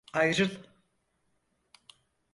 Ayrıl! 0.13 0.49